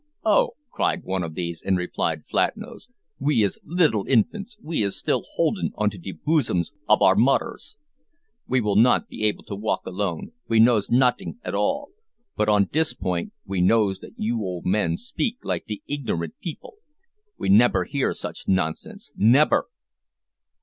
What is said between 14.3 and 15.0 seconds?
old men